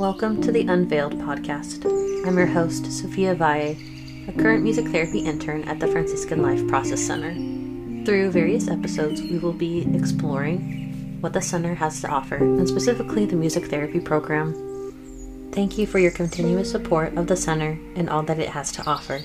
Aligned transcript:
Welcome 0.00 0.40
to 0.40 0.50
the 0.50 0.66
Unveiled 0.66 1.18
podcast. 1.18 1.84
I'm 2.26 2.38
your 2.38 2.46
host, 2.46 2.90
Sophia 2.90 3.34
Valle, 3.34 3.76
a 4.28 4.32
current 4.32 4.62
music 4.62 4.86
therapy 4.86 5.18
intern 5.18 5.62
at 5.64 5.78
the 5.78 5.88
Franciscan 5.88 6.40
Life 6.40 6.66
Process 6.68 7.02
Center. 7.02 7.34
Through 8.06 8.30
various 8.30 8.66
episodes, 8.68 9.20
we 9.20 9.36
will 9.36 9.52
be 9.52 9.86
exploring 9.94 11.18
what 11.20 11.34
the 11.34 11.42
center 11.42 11.74
has 11.74 12.00
to 12.00 12.08
offer, 12.08 12.36
and 12.36 12.66
specifically 12.66 13.26
the 13.26 13.36
music 13.36 13.66
therapy 13.66 14.00
program. 14.00 14.54
Thank 15.52 15.76
you 15.76 15.86
for 15.86 15.98
your 15.98 16.12
continuous 16.12 16.70
support 16.70 17.18
of 17.18 17.26
the 17.26 17.36
center 17.36 17.78
and 17.94 18.08
all 18.08 18.22
that 18.22 18.38
it 18.38 18.48
has 18.48 18.72
to 18.72 18.86
offer. 18.86 19.20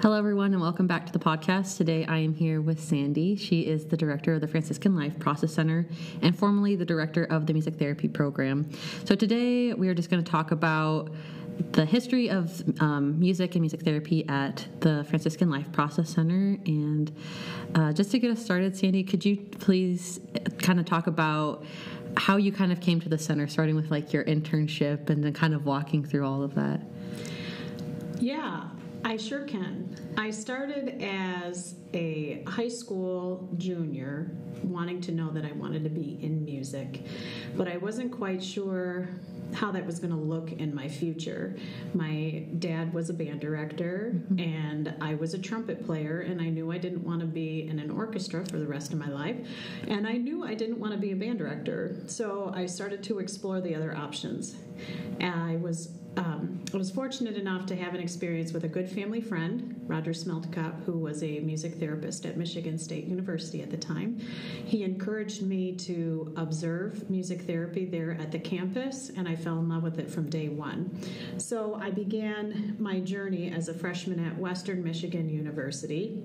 Hello, 0.00 0.16
everyone, 0.16 0.52
and 0.52 0.62
welcome 0.62 0.86
back 0.86 1.06
to 1.06 1.12
the 1.12 1.18
podcast. 1.18 1.76
Today 1.76 2.06
I 2.06 2.18
am 2.18 2.32
here 2.32 2.60
with 2.60 2.78
Sandy. 2.78 3.34
She 3.34 3.62
is 3.62 3.84
the 3.86 3.96
director 3.96 4.32
of 4.32 4.40
the 4.40 4.46
Franciscan 4.46 4.94
Life 4.94 5.18
Process 5.18 5.52
Center 5.52 5.88
and 6.22 6.38
formerly 6.38 6.76
the 6.76 6.84
director 6.84 7.24
of 7.24 7.46
the 7.46 7.52
music 7.52 7.80
therapy 7.80 8.06
program. 8.06 8.70
So, 9.04 9.16
today 9.16 9.74
we 9.74 9.88
are 9.88 9.94
just 9.94 10.08
going 10.08 10.22
to 10.22 10.30
talk 10.30 10.52
about 10.52 11.10
the 11.72 11.84
history 11.84 12.30
of 12.30 12.62
um, 12.80 13.18
music 13.18 13.56
and 13.56 13.62
music 13.62 13.82
therapy 13.82 14.24
at 14.28 14.68
the 14.78 15.04
Franciscan 15.08 15.50
Life 15.50 15.72
Process 15.72 16.10
Center. 16.10 16.56
And 16.64 17.10
uh, 17.74 17.92
just 17.92 18.12
to 18.12 18.20
get 18.20 18.30
us 18.30 18.40
started, 18.40 18.76
Sandy, 18.76 19.02
could 19.02 19.24
you 19.24 19.36
please 19.36 20.20
kind 20.58 20.78
of 20.78 20.86
talk 20.86 21.08
about 21.08 21.64
how 22.16 22.36
you 22.36 22.52
kind 22.52 22.70
of 22.70 22.80
came 22.80 23.00
to 23.00 23.08
the 23.08 23.18
center, 23.18 23.48
starting 23.48 23.74
with 23.74 23.90
like 23.90 24.12
your 24.12 24.22
internship 24.26 25.10
and 25.10 25.24
then 25.24 25.32
kind 25.32 25.54
of 25.54 25.66
walking 25.66 26.04
through 26.04 26.24
all 26.24 26.44
of 26.44 26.54
that? 26.54 26.82
Yeah, 28.20 28.68
I 29.04 29.16
sure 29.16 29.44
can. 29.44 29.96
I 30.16 30.30
started 30.30 31.02
as 31.02 31.76
a 31.94 32.42
high 32.46 32.68
school 32.68 33.48
junior, 33.56 34.30
wanting 34.62 35.00
to 35.02 35.12
know 35.12 35.30
that 35.30 35.44
I 35.44 35.52
wanted 35.52 35.84
to 35.84 35.90
be 35.90 36.18
in 36.20 36.44
music, 36.44 37.02
but 37.56 37.68
I 37.68 37.76
wasn't 37.76 38.12
quite 38.12 38.42
sure 38.42 39.08
how 39.54 39.70
that 39.72 39.86
was 39.86 39.98
going 39.98 40.10
to 40.10 40.16
look 40.16 40.52
in 40.52 40.74
my 40.74 40.88
future. 40.88 41.56
My 41.94 42.44
dad 42.58 42.92
was 42.92 43.08
a 43.08 43.14
band 43.14 43.40
director, 43.40 44.12
mm-hmm. 44.14 44.40
and 44.40 44.94
I 45.00 45.14
was 45.14 45.32
a 45.32 45.38
trumpet 45.38 45.86
player, 45.86 46.20
and 46.20 46.40
I 46.40 46.50
knew 46.50 46.70
I 46.70 46.78
didn't 46.78 47.04
want 47.04 47.20
to 47.20 47.26
be 47.26 47.66
in 47.66 47.78
an 47.78 47.90
orchestra 47.90 48.44
for 48.44 48.58
the 48.58 48.66
rest 48.66 48.92
of 48.92 48.98
my 48.98 49.08
life, 49.08 49.36
and 49.86 50.06
I 50.06 50.12
knew 50.12 50.44
I 50.44 50.54
didn't 50.54 50.78
want 50.78 50.92
to 50.92 50.98
be 50.98 51.12
a 51.12 51.16
band 51.16 51.38
director. 51.38 51.96
So 52.06 52.52
I 52.54 52.66
started 52.66 53.02
to 53.04 53.20
explore 53.20 53.60
the 53.60 53.74
other 53.74 53.96
options. 53.96 54.56
I 55.20 55.56
was 55.56 55.97
um, 56.16 56.60
I 56.72 56.76
was 56.76 56.90
fortunate 56.90 57.36
enough 57.36 57.66
to 57.66 57.76
have 57.76 57.94
an 57.94 58.00
experience 58.00 58.52
with 58.52 58.64
a 58.64 58.68
good 58.68 58.88
family 58.88 59.20
friend, 59.20 59.80
Roger 59.86 60.12
Smeltekop, 60.12 60.84
who 60.84 60.98
was 60.98 61.22
a 61.22 61.40
music 61.40 61.74
therapist 61.74 62.26
at 62.26 62.36
Michigan 62.36 62.78
State 62.78 63.04
University 63.04 63.62
at 63.62 63.70
the 63.70 63.76
time. 63.76 64.18
He 64.64 64.82
encouraged 64.82 65.42
me 65.42 65.72
to 65.76 66.32
observe 66.36 67.08
music 67.08 67.42
therapy 67.42 67.84
there 67.84 68.12
at 68.20 68.32
the 68.32 68.38
campus, 68.38 69.10
and 69.10 69.28
I 69.28 69.36
fell 69.36 69.58
in 69.58 69.68
love 69.68 69.82
with 69.82 69.98
it 69.98 70.10
from 70.10 70.28
day 70.28 70.48
one. 70.48 70.90
So 71.38 71.74
I 71.80 71.90
began 71.90 72.76
my 72.78 73.00
journey 73.00 73.50
as 73.50 73.68
a 73.68 73.74
freshman 73.74 74.24
at 74.24 74.36
Western 74.36 74.82
Michigan 74.82 75.28
University 75.28 76.22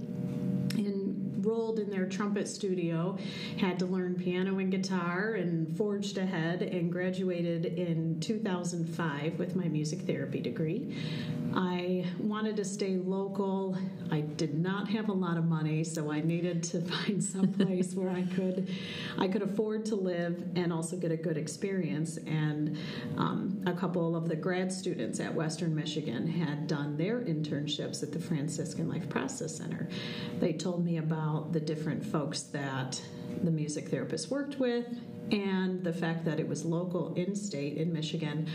enrolled 1.54 1.78
in 1.80 1.90
their 1.90 2.06
trumpet 2.06 2.48
studio, 2.48 3.16
had 3.58 3.78
to 3.78 3.86
learn 3.86 4.16
piano 4.16 4.58
and 4.58 4.72
guitar, 4.72 5.34
and 5.34 5.76
forged 5.78 6.18
ahead 6.18 6.64
and 6.64 6.92
graduated 6.92 7.66
in 7.66 8.20
2005 8.20 9.38
with 9.38 9.56
my 9.56 9.66
music 9.66 10.02
therapy 10.02 10.40
degree. 10.40 10.96
I 11.56 12.06
wanted 12.18 12.58
to 12.58 12.66
stay 12.66 12.98
local. 12.98 13.78
I 14.12 14.22
did 14.22 14.56
not 14.56 14.90
have 14.90 15.10
a 15.10 15.14
lot 15.14 15.38
of 15.38 15.46
money, 15.46 15.84
so 15.84 16.12
I 16.12 16.22
needed 16.22 16.64
to 16.64 16.82
find 16.94 17.24
some 17.24 17.54
place 17.54 17.94
where 17.94 18.10
I 18.10 18.24
could 18.36 18.68
I 19.20 19.28
could 19.28 19.44
afford 19.44 19.86
to 19.86 19.96
live 19.96 20.44
and 20.56 20.74
also 20.74 20.98
get 20.98 21.12
a 21.12 21.18
good 21.18 21.38
experience. 21.38 22.18
And 22.18 22.78
um, 23.18 23.62
a 23.68 23.74
couple 23.74 24.16
of 24.16 24.28
the 24.28 24.36
grad 24.36 24.72
students 24.72 25.20
at 25.20 25.34
Western 25.34 25.76
Michigan 25.76 26.28
had 26.28 26.68
done 26.68 26.98
their 26.98 27.20
internships 27.22 28.02
at 28.02 28.12
the 28.12 28.20
Franciscan 28.20 28.90
Life 28.90 29.08
Process 29.10 29.56
Center. 29.56 29.88
They 30.40 30.54
told 30.54 30.84
me 30.84 30.98
about 30.98 31.43
the 31.52 31.60
different 31.60 32.06
folks 32.06 32.44
that 32.44 33.02
the 33.44 33.52
music 33.52 33.90
therapist 33.90 34.32
worked 34.32 34.60
with 34.60 34.86
and 35.32 35.84
the 35.84 35.94
fact 35.94 36.26
that 36.26 36.40
it 36.40 36.48
was 36.48 36.66
local 36.66 37.14
in 37.16 37.36
state 37.36 37.78
in 37.78 37.92
Michigan 37.92 38.48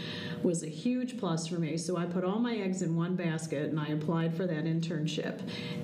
was 0.43 0.63
a 0.63 0.69
huge 0.69 1.19
plus 1.19 1.47
for 1.47 1.57
me. 1.57 1.77
So 1.77 1.97
I 1.97 2.05
put 2.07 2.25
all 2.25 2.39
my 2.39 2.57
eggs 2.57 2.83
in 2.83 2.95
one 2.95 3.17
basket 3.17 3.71
and 3.71 3.81
I 3.81 3.89
applied 3.89 4.35
for 4.35 4.47
that 4.47 4.65
internship. 4.65 5.41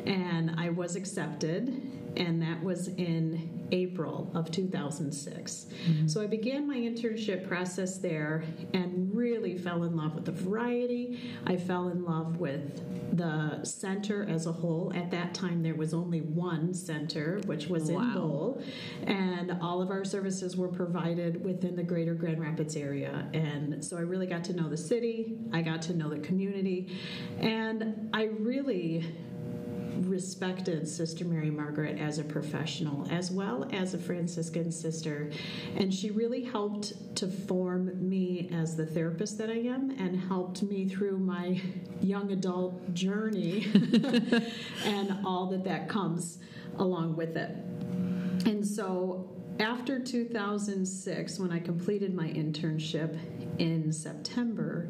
And 0.07 0.55
I 0.59 0.71
was 0.71 0.95
accepted, 0.95 1.81
and 2.17 2.41
that 2.43 2.63
was 2.63 2.89
in 2.89 3.67
April 3.73 4.31
of 4.35 4.51
2006. 4.51 5.67
Mm-hmm. 5.67 6.07
So 6.07 6.23
I 6.23 6.27
began 6.27 6.67
my 6.67 6.77
internship 6.77 7.49
process 7.49 7.99
there 7.99 8.45
and 8.73 9.15
really 9.15 9.57
fell 9.57 9.85
in 9.85 9.97
love 9.97 10.15
with 10.15 10.25
the 10.25 10.33
variety. 10.33 11.21
I 11.47 11.57
fell 11.57 11.89
in 11.89 12.05
love 12.05 12.37
with 12.37 13.17
the 13.17 13.65
center 13.65 14.25
as 14.29 14.47
a 14.47 14.53
whole. 14.53 14.93
At 14.95 15.11
that 15.13 15.35
time, 15.35 15.63
there 15.63 15.75
was 15.75 15.95
only 15.95 16.21
one 16.21 16.75
center, 16.75 17.41
which 17.47 17.67
was 17.69 17.91
wow. 17.91 18.01
in 18.01 18.15
Lowell, 18.15 18.63
and 19.07 19.57
all 19.61 19.83
of 19.83 19.91
our 19.91 20.05
services 20.05 20.57
were 20.57 20.69
provided 20.69 21.45
within 21.45 21.77
the 21.77 21.83
greater 21.83 22.15
Grand 22.15 22.41
Rapids 22.41 22.77
area. 22.77 23.29
And 23.33 23.85
so 23.85 23.97
I 23.97 24.01
really 24.01 24.27
got 24.27 24.45
to 24.45 24.53
know 24.53 24.69
the 24.69 24.77
city, 24.77 25.37
I 25.53 25.63
got 25.63 25.83
to 25.83 25.95
know 25.95 26.09
the 26.09 26.19
community, 26.19 26.97
and 27.41 28.11
I 28.13 28.25
really 28.25 29.05
respected 30.03 30.87
Sister 30.89 31.25
Mary 31.25 31.51
Margaret 31.51 31.99
as 31.99 32.19
a 32.19 32.25
professional 32.25 33.07
as 33.11 33.31
well 33.31 33.69
as 33.73 33.95
a 33.95 33.99
Franciscan 33.99 34.71
sister. 34.71 35.31
And 35.77 35.93
she 35.93 36.11
really 36.11 36.43
helped 36.45 37.17
to 37.17 37.29
form 37.29 38.09
me 38.09 38.51
as 38.53 38.77
the 38.77 38.87
therapist 38.87 39.39
that 39.39 39.51
I 39.51 39.59
am 39.59 39.91
and 39.99 40.19
helped 40.19 40.63
me 40.63 40.89
through 40.89 41.19
my 41.19 41.61
young 42.01 42.33
adult 42.33 42.95
journey 42.95 43.67
and 44.85 45.19
all 45.25 45.47
that 45.47 45.65
that 45.65 45.89
comes 45.89 46.39
along 46.79 47.17
with 47.17 47.37
it. 47.37 47.51
And 48.47 48.67
so 48.67 49.31
after 49.61 50.01
2006, 50.01 51.39
when 51.39 51.53
I 51.53 51.61
completed 51.61 52.15
my 52.15 52.27
internship 52.29 53.17
in 53.59 53.93
September, 53.93 54.89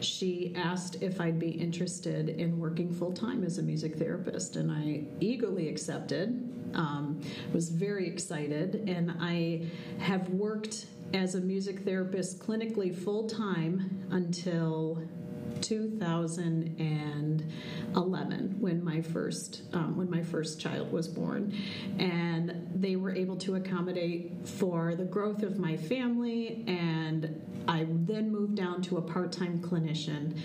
she 0.00 0.52
asked 0.56 1.02
if 1.02 1.20
I'd 1.20 1.38
be 1.38 1.50
interested 1.50 2.28
in 2.28 2.58
working 2.58 2.92
full 2.92 3.12
time 3.12 3.44
as 3.44 3.58
a 3.58 3.62
music 3.62 3.96
therapist, 3.96 4.56
and 4.56 4.70
I 4.70 5.04
eagerly 5.20 5.68
accepted. 5.68 6.50
Um, 6.74 7.20
was 7.52 7.68
very 7.68 8.08
excited, 8.08 8.88
and 8.88 9.14
I 9.20 9.66
have 9.98 10.28
worked 10.30 10.86
as 11.12 11.36
a 11.36 11.40
music 11.40 11.84
therapist 11.84 12.40
clinically 12.40 12.92
full 12.94 13.28
time 13.28 14.04
until 14.10 15.00
2011 15.60 18.56
when 18.60 18.84
my 18.84 19.00
first 19.00 19.62
um, 19.72 19.96
when 19.96 20.10
my 20.10 20.22
first 20.22 20.60
child 20.60 20.92
was 20.92 21.08
born, 21.08 21.54
and 21.98 22.68
they 22.74 22.96
were 22.96 23.14
able 23.14 23.36
to 23.36 23.54
accommodate 23.56 24.32
for 24.44 24.94
the 24.94 25.04
growth 25.04 25.42
of 25.42 25.58
my 25.58 25.76
family, 25.76 26.64
and 26.66 27.40
I 27.66 27.86
then 27.88 28.30
moved 28.30 28.56
down 28.56 28.82
to 28.82 28.98
a 28.98 29.02
part-time 29.02 29.60
clinician. 29.60 30.38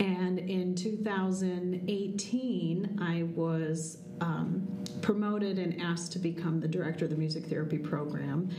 And 0.00 0.38
in 0.38 0.74
2018, 0.74 2.98
I 3.00 3.22
was 3.34 3.98
um, 4.20 4.66
promoted 5.02 5.58
and 5.58 5.80
asked 5.80 6.12
to 6.12 6.18
become 6.18 6.60
the 6.60 6.68
director 6.68 7.04
of 7.04 7.10
the 7.10 7.16
music 7.16 7.46
therapy 7.46 7.78
program. 7.78 8.50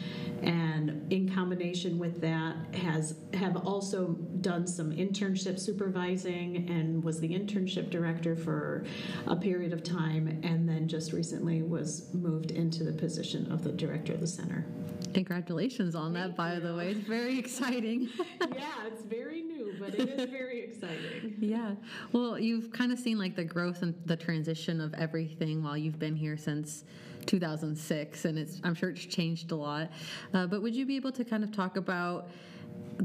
And 0.41 1.11
in 1.11 1.33
combination 1.33 1.99
with 1.99 2.21
that 2.21 2.55
has 2.75 3.15
have 3.33 3.57
also 3.57 4.17
done 4.41 4.65
some 4.65 4.91
internship 4.91 5.59
supervising 5.59 6.69
and 6.69 7.03
was 7.03 7.19
the 7.19 7.29
internship 7.29 7.89
director 7.89 8.35
for 8.35 8.85
a 9.27 9.35
period 9.35 9.73
of 9.73 9.83
time 9.83 10.39
and 10.43 10.67
then 10.67 10.87
just 10.87 11.13
recently 11.13 11.61
was 11.61 12.13
moved 12.13 12.51
into 12.51 12.83
the 12.83 12.93
position 12.93 13.51
of 13.51 13.63
the 13.63 13.71
director 13.71 14.13
of 14.13 14.21
the 14.21 14.27
center. 14.27 14.65
Congratulations 15.13 15.95
on 15.95 16.13
Thank 16.13 16.27
that 16.27 16.37
by 16.37 16.59
the 16.59 16.75
way. 16.75 16.91
It's 16.91 16.99
very 16.99 17.37
exciting. 17.37 18.09
Yeah 18.55 18.87
it's 18.87 19.03
very 19.03 19.41
new 19.41 19.58
but 19.79 19.95
it 19.95 20.09
is 20.09 20.29
very 20.29 20.61
exciting 20.61 21.35
yeah 21.39 21.75
well 22.11 22.37
you've 22.37 22.71
kind 22.71 22.91
of 22.91 22.99
seen 22.99 23.17
like 23.17 23.35
the 23.35 23.43
growth 23.43 23.81
and 23.81 23.95
the 24.05 24.15
transition 24.15 24.81
of 24.81 24.93
everything 24.93 25.63
while 25.63 25.77
you've 25.77 25.99
been 25.99 26.15
here 26.15 26.37
since 26.37 26.83
2006, 27.25 28.25
and 28.25 28.39
it's 28.39 28.59
I'm 28.63 28.73
sure 28.73 28.89
it's 28.89 29.05
changed 29.05 29.51
a 29.51 29.55
lot. 29.55 29.91
Uh, 30.33 30.47
but 30.47 30.61
would 30.61 30.75
you 30.75 30.85
be 30.85 30.95
able 30.95 31.11
to 31.11 31.23
kind 31.23 31.43
of 31.43 31.51
talk 31.51 31.77
about 31.77 32.29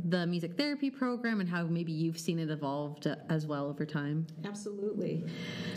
the 0.07 0.27
music 0.27 0.57
therapy 0.57 0.91
program 0.91 1.41
and 1.41 1.49
how 1.49 1.65
maybe 1.65 1.93
you've 1.93 2.19
seen 2.19 2.39
it 2.39 2.51
evolved 2.51 3.07
as 3.29 3.47
well 3.47 3.67
over 3.67 3.85
time? 3.85 4.27
Absolutely. 4.45 5.25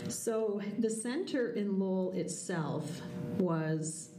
So 0.08 0.60
the 0.78 0.90
center 0.90 1.52
in 1.52 1.78
Lowell 1.78 2.12
itself 2.12 3.02
was 3.38 4.10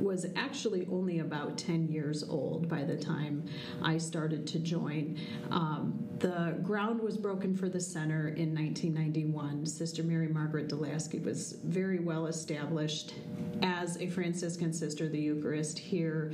was 0.00 0.26
actually 0.36 0.86
only 0.90 1.18
about 1.18 1.58
10 1.58 1.88
years 1.88 2.24
old 2.24 2.68
by 2.68 2.82
the 2.82 2.96
time 2.96 3.44
I 3.82 3.98
started 3.98 4.46
to 4.48 4.58
join. 4.58 5.18
Um, 5.50 6.06
the 6.18 6.58
ground 6.62 7.00
was 7.00 7.16
broken 7.16 7.54
for 7.56 7.68
the 7.68 7.80
center 7.80 8.28
in 8.28 8.54
1991. 8.54 9.66
Sister 9.66 10.02
Mary 10.02 10.28
Margaret 10.28 10.68
Delasky 10.68 11.22
was 11.22 11.52
very 11.64 11.98
well 11.98 12.26
established 12.26 13.14
as 13.62 13.98
a 13.98 14.06
Franciscan 14.06 14.72
sister 14.72 15.04
of 15.04 15.12
the 15.12 15.20
Eucharist 15.20 15.78
here 15.78 16.32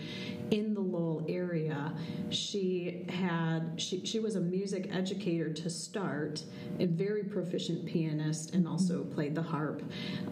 in 0.51 0.75
the 0.75 0.81
Lowell 0.81 1.25
area. 1.29 1.93
She 2.31 3.05
had 3.09 3.73
she, 3.77 4.05
she 4.05 4.21
was 4.21 4.37
a 4.37 4.41
music 4.41 4.89
educator 4.93 5.53
to 5.53 5.71
start, 5.71 6.45
a 6.79 6.87
very 6.87 7.25
proficient 7.25 7.87
pianist, 7.87 8.55
and 8.55 8.67
also 8.67 9.05
played 9.05 9.35
the 9.35 9.43
harp. 9.43 9.83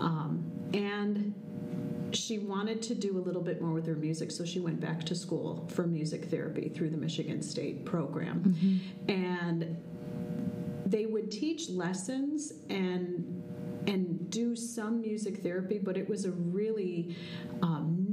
Um, 0.00 0.50
and 0.72 1.34
she 2.16 2.38
wanted 2.38 2.82
to 2.82 2.94
do 2.94 3.18
a 3.18 3.22
little 3.22 3.42
bit 3.42 3.60
more 3.60 3.72
with 3.72 3.86
her 3.86 3.94
music, 3.94 4.30
so 4.30 4.44
she 4.44 4.60
went 4.60 4.80
back 4.80 5.04
to 5.04 5.14
school 5.14 5.68
for 5.72 5.86
music 5.86 6.26
therapy 6.26 6.68
through 6.68 6.90
the 6.90 6.96
Michigan 6.96 7.42
State 7.42 7.84
program. 7.84 8.40
Mm-hmm. 8.40 9.10
And 9.10 9.76
they 10.86 11.06
would 11.06 11.30
teach 11.30 11.70
lessons 11.70 12.52
and 12.70 13.30
and 13.86 14.30
do 14.30 14.56
some 14.56 15.00
music 15.00 15.42
therapy, 15.42 15.78
but 15.78 15.96
it 15.96 16.08
was 16.08 16.24
a 16.24 16.30
really 16.30 17.14
um, 17.62 18.03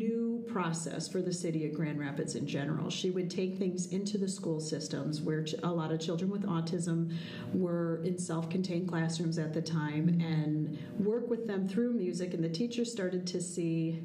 process 0.51 1.07
for 1.07 1.21
the 1.21 1.33
city 1.33 1.65
of 1.65 1.73
Grand 1.73 1.99
Rapids 1.99 2.35
in 2.35 2.45
general. 2.45 2.89
She 2.89 3.09
would 3.09 3.29
take 3.29 3.57
things 3.57 3.87
into 3.87 4.17
the 4.17 4.27
school 4.27 4.59
systems 4.59 5.21
where 5.21 5.45
a 5.63 5.71
lot 5.71 5.91
of 5.91 5.99
children 5.99 6.29
with 6.29 6.43
autism 6.43 7.15
were 7.53 8.01
in 8.03 8.17
self 8.17 8.49
contained 8.49 8.87
classrooms 8.87 9.37
at 9.37 9.53
the 9.53 9.61
time 9.61 10.07
and 10.21 10.77
work 10.99 11.29
with 11.29 11.47
them 11.47 11.67
through 11.67 11.93
music, 11.93 12.33
and 12.33 12.43
the 12.43 12.49
teachers 12.49 12.91
started 12.91 13.25
to 13.27 13.41
see 13.41 14.03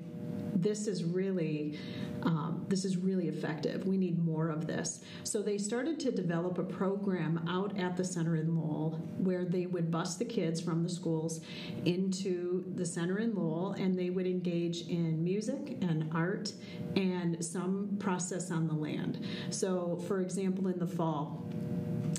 this 0.56 0.86
is 0.86 1.04
really 1.04 1.78
um, 2.22 2.64
this 2.68 2.84
is 2.84 2.96
really 2.96 3.28
effective. 3.28 3.86
We 3.86 3.96
need 3.96 4.24
more 4.24 4.48
of 4.48 4.66
this. 4.66 5.00
So 5.22 5.42
they 5.42 5.58
started 5.58 6.00
to 6.00 6.10
develop 6.10 6.58
a 6.58 6.64
program 6.64 7.44
out 7.48 7.78
at 7.78 7.96
the 7.96 8.04
center 8.04 8.36
in 8.36 8.56
Lowell 8.56 8.98
where 9.18 9.44
they 9.44 9.66
would 9.66 9.90
bus 9.90 10.16
the 10.16 10.24
kids 10.24 10.60
from 10.60 10.82
the 10.82 10.88
schools 10.88 11.40
into 11.84 12.64
the 12.74 12.86
center 12.86 13.18
in 13.18 13.34
Lowell 13.34 13.72
and 13.78 13.96
they 13.96 14.10
would 14.10 14.26
engage 14.26 14.88
in 14.88 15.22
music 15.22 15.76
and 15.82 16.10
art 16.12 16.52
and 16.96 17.44
some 17.44 17.96
process 18.00 18.50
on 18.50 18.66
the 18.66 18.74
land. 18.74 19.24
So, 19.50 20.02
for 20.08 20.20
example, 20.20 20.68
in 20.68 20.78
the 20.78 20.86
fall, 20.86 21.46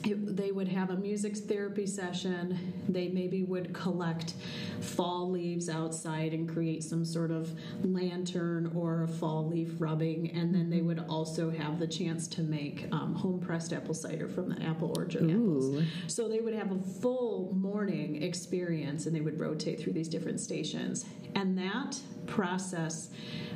it, 0.08 0.36
they 0.36 0.52
would 0.52 0.68
have 0.68 0.90
a 0.90 0.96
music 0.96 1.36
therapy 1.38 1.86
session. 1.86 2.74
They 2.88 3.10
maybe 3.10 3.44
would 3.44 3.74
collect 3.74 4.34
fall 4.80 5.30
leaves 5.30 5.70
outside 5.70 6.34
and 6.34 6.48
create 6.48 6.84
some 6.84 7.04
sort 7.04 7.32
of 7.32 7.52
lantern 7.84 8.72
or 8.76 9.04
a 9.04 9.08
fall 9.08 9.48
leaf 9.48 9.72
rubbing. 9.80 10.32
And 10.32 10.54
then 10.54 10.70
they 10.70 10.82
would 10.82 11.04
also 11.10 11.50
have 11.50 11.80
the 11.80 11.88
chance 11.88 12.28
to 12.30 12.42
make 12.42 12.88
um, 12.92 13.16
home 13.16 13.40
pressed 13.40 13.74
apple 13.74 13.94
cider 13.94 14.28
from 14.28 14.50
the 14.50 14.62
apple 14.64 14.94
orchard 14.96 15.24
Ooh. 15.24 15.80
apples. 15.80 15.88
So 16.08 16.28
they 16.28 16.40
would 16.40 16.54
have 16.54 16.72
a 16.72 16.80
full 16.80 17.54
morning 17.56 18.24
experience 18.24 19.06
and 19.06 19.16
they 19.16 19.22
would 19.22 19.40
rotate 19.40 19.80
through 19.80 19.94
these 19.94 20.08
different 20.08 20.40
stations. 20.40 21.06
And 21.36 21.58
that 21.58 22.00
process 22.28 23.10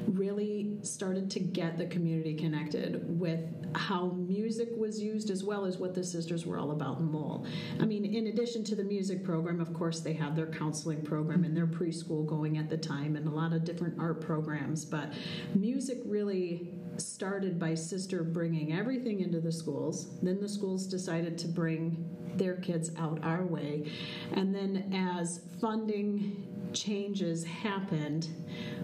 really 0.07 0.77
started 0.81 1.30
to 1.31 1.39
get 1.39 1.77
the 1.77 1.86
community 1.86 2.33
connected 2.33 3.19
with 3.19 3.39
how 3.75 4.07
music 4.27 4.69
was 4.77 5.00
used 5.00 5.29
as 5.29 5.44
well 5.44 5.65
as 5.65 5.77
what 5.77 5.94
the 5.94 6.03
sisters 6.03 6.45
were 6.45 6.57
all 6.57 6.71
about 6.71 7.00
in 7.00 7.12
Lowell. 7.12 7.45
I 7.79 7.85
mean, 7.85 8.06
in 8.06 8.27
addition 8.27 8.63
to 8.65 8.75
the 8.75 8.83
music 8.83 9.23
program, 9.23 9.59
of 9.59 9.73
course, 9.73 10.00
they 10.00 10.13
have 10.13 10.35
their 10.35 10.47
counseling 10.47 11.01
program 11.01 11.44
and 11.44 11.56
their 11.56 11.68
preschool 11.68 12.25
going 12.25 12.57
at 12.57 12.69
the 12.69 12.77
time 12.77 13.15
and 13.15 13.27
a 13.27 13.31
lot 13.31 13.53
of 13.53 13.63
different 13.63 14.00
art 14.00 14.21
programs, 14.21 14.85
but 14.85 15.13
music 15.56 16.00
really 16.06 16.73
started 16.97 17.59
by 17.59 17.73
sister 17.73 18.23
bringing 18.23 18.73
everything 18.73 19.21
into 19.21 19.39
the 19.39 19.51
schools. 19.51 20.19
Then 20.21 20.39
the 20.39 20.50
schools 20.50 20.85
decided 20.85 21.38
to 21.39 21.47
bring 21.47 22.06
their 22.35 22.56
kids 22.56 22.91
out 22.97 23.19
our 23.23 23.45
way. 23.45 23.91
And 24.33 24.53
then 24.53 24.91
as 24.94 25.41
funding 25.59 26.50
changes 26.73 27.44
happened, 27.44 28.29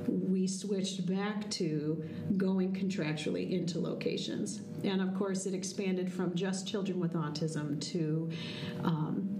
we 0.07 0.47
switched 0.47 1.05
back 1.05 1.49
to 1.51 2.03
going 2.37 2.73
contractually 2.73 3.51
into 3.51 3.79
locations. 3.79 4.61
And 4.83 5.01
of 5.01 5.15
course, 5.15 5.45
it 5.45 5.53
expanded 5.53 6.11
from 6.11 6.35
just 6.35 6.67
children 6.67 6.99
with 6.99 7.13
autism 7.13 7.79
to 7.91 8.29
um, 8.83 9.39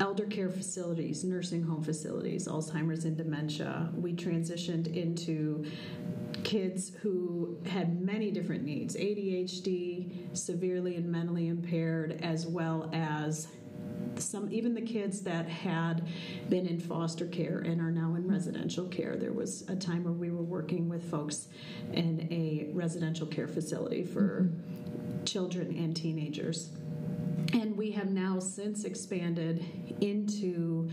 elder 0.00 0.26
care 0.26 0.50
facilities, 0.50 1.24
nursing 1.24 1.62
home 1.62 1.82
facilities, 1.82 2.48
Alzheimer's 2.48 3.04
and 3.04 3.16
dementia. 3.16 3.90
We 3.94 4.14
transitioned 4.14 4.94
into 4.94 5.64
kids 6.42 6.92
who 7.00 7.56
had 7.66 8.00
many 8.00 8.30
different 8.30 8.64
needs 8.64 8.96
ADHD, 8.96 10.36
severely 10.36 10.96
and 10.96 11.10
mentally 11.10 11.48
impaired, 11.48 12.18
as 12.22 12.46
well 12.46 12.90
as 12.92 13.48
some 14.16 14.50
even 14.52 14.74
the 14.74 14.82
kids 14.82 15.20
that 15.22 15.48
had 15.48 16.06
been 16.48 16.66
in 16.66 16.78
foster 16.78 17.26
care 17.26 17.58
and 17.58 17.80
are 17.80 17.90
now 17.90 18.14
in 18.14 18.28
residential 18.28 18.86
care. 18.86 19.16
There 19.16 19.32
was 19.32 19.62
a 19.68 19.76
time 19.76 20.04
where 20.04 20.12
we 20.12 20.30
were 20.30 20.42
working 20.42 20.88
with 20.88 21.08
folks 21.10 21.48
in 21.92 22.28
a 22.30 22.72
residential 22.72 23.26
care 23.26 23.48
facility 23.48 24.04
for 24.04 24.50
mm-hmm. 24.50 25.24
children 25.24 25.76
and 25.76 25.96
teenagers. 25.96 26.70
And 27.52 27.76
we 27.76 27.90
have 27.92 28.10
now 28.10 28.38
since 28.38 28.84
expanded 28.84 29.64
into 30.00 30.88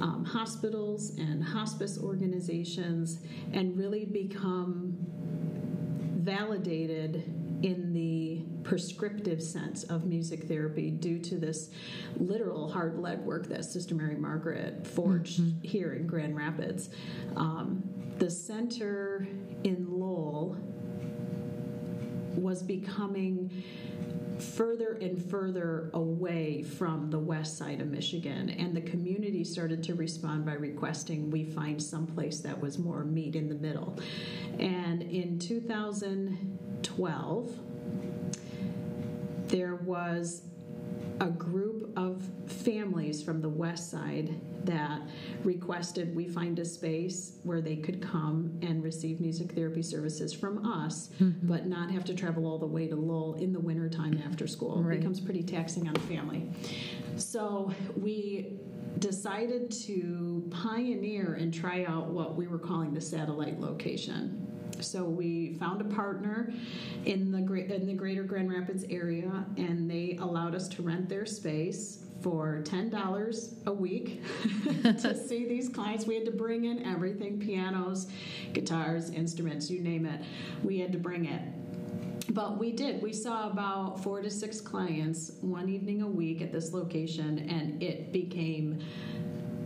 um, 0.00 0.24
hospitals 0.24 1.16
and 1.16 1.42
hospice 1.42 1.98
organizations 1.98 3.20
and 3.52 3.76
really 3.76 4.04
become 4.04 4.96
validated 6.18 7.24
in 7.62 7.92
prescriptive 8.64 9.42
sense 9.42 9.84
of 9.84 10.06
music 10.06 10.48
therapy 10.48 10.90
due 10.90 11.18
to 11.18 11.36
this 11.36 11.70
literal 12.16 12.70
hard 12.70 12.98
lead 12.98 13.24
work 13.24 13.48
that 13.48 13.64
Sister 13.64 13.94
Mary 13.94 14.16
Margaret 14.16 14.86
forged 14.86 15.40
mm-hmm. 15.40 15.62
here 15.62 15.94
in 15.94 16.06
Grand 16.06 16.36
Rapids. 16.36 16.90
Um, 17.36 17.82
the 18.18 18.30
center 18.30 19.26
in 19.64 19.86
Lowell 19.90 20.56
was 22.36 22.62
becoming 22.62 23.50
further 24.38 24.98
and 25.00 25.20
further 25.30 25.90
away 25.94 26.62
from 26.62 27.10
the 27.10 27.18
west 27.18 27.56
side 27.56 27.80
of 27.80 27.88
Michigan, 27.88 28.50
and 28.50 28.76
the 28.76 28.80
community 28.80 29.44
started 29.44 29.82
to 29.84 29.94
respond 29.94 30.44
by 30.44 30.54
requesting 30.54 31.30
we 31.30 31.44
find 31.44 31.80
someplace 31.82 32.40
that 32.40 32.60
was 32.60 32.78
more 32.78 33.04
meet 33.04 33.36
in 33.36 33.48
the 33.48 33.54
middle. 33.54 33.96
And 34.58 35.02
in 35.02 35.38
2012, 35.38 37.58
there 39.54 39.76
was 39.76 40.42
a 41.20 41.28
group 41.28 41.96
of 41.96 42.28
families 42.46 43.22
from 43.22 43.40
the 43.40 43.48
west 43.48 43.88
side 43.88 44.34
that 44.64 45.00
requested 45.44 46.12
we 46.16 46.26
find 46.26 46.58
a 46.58 46.64
space 46.64 47.38
where 47.44 47.60
they 47.60 47.76
could 47.76 48.02
come 48.02 48.58
and 48.62 48.82
receive 48.82 49.20
music 49.20 49.52
therapy 49.52 49.80
services 49.80 50.32
from 50.32 50.66
us, 50.66 51.10
mm-hmm. 51.20 51.46
but 51.46 51.66
not 51.66 51.88
have 51.88 52.04
to 52.04 52.14
travel 52.14 52.48
all 52.48 52.58
the 52.58 52.66
way 52.66 52.88
to 52.88 52.96
Lowell 52.96 53.34
in 53.34 53.52
the 53.52 53.60
wintertime 53.60 54.20
after 54.26 54.48
school. 54.48 54.82
Right. 54.82 54.96
It 54.96 55.00
becomes 55.00 55.20
pretty 55.20 55.44
taxing 55.44 55.86
on 55.86 55.94
a 55.94 56.00
family. 56.00 56.50
So 57.16 57.72
we 57.96 58.54
decided 58.98 59.70
to 59.70 60.48
pioneer 60.50 61.34
and 61.34 61.54
try 61.54 61.84
out 61.84 62.08
what 62.08 62.34
we 62.34 62.48
were 62.48 62.58
calling 62.58 62.92
the 62.92 63.00
satellite 63.00 63.60
location. 63.60 64.44
So 64.80 65.04
we 65.04 65.54
found 65.54 65.80
a 65.80 65.84
partner 65.84 66.52
in 67.04 67.30
the 67.30 67.38
in 67.74 67.86
the 67.86 67.94
greater 67.94 68.22
Grand 68.22 68.50
Rapids 68.50 68.84
area, 68.90 69.44
and 69.56 69.90
they 69.90 70.18
allowed 70.20 70.54
us 70.54 70.68
to 70.68 70.82
rent 70.82 71.08
their 71.08 71.26
space 71.26 72.04
for 72.22 72.62
ten 72.64 72.90
dollars 72.90 73.54
a 73.66 73.72
week 73.72 74.22
to 74.82 75.16
see 75.16 75.46
these 75.46 75.68
clients. 75.68 76.06
We 76.06 76.14
had 76.14 76.24
to 76.26 76.32
bring 76.32 76.64
in 76.64 76.84
everything: 76.84 77.38
pianos, 77.38 78.06
guitars, 78.52 79.10
instruments, 79.10 79.70
you 79.70 79.80
name 79.80 80.06
it. 80.06 80.20
We 80.62 80.78
had 80.78 80.92
to 80.92 80.98
bring 80.98 81.26
it 81.26 81.42
but 82.30 82.58
we 82.58 82.72
did. 82.72 83.00
We 83.00 83.12
saw 83.12 83.48
about 83.48 84.02
four 84.02 84.20
to 84.20 84.28
six 84.28 84.60
clients 84.60 85.32
one 85.40 85.68
evening 85.68 86.02
a 86.02 86.08
week 86.08 86.42
at 86.42 86.50
this 86.52 86.72
location, 86.72 87.38
and 87.48 87.80
it 87.80 88.12
became 88.12 88.80